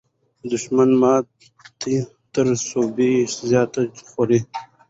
[0.49, 1.95] دښمن ماته
[2.33, 3.11] تر سوبې
[3.49, 4.39] زیاته خوړه.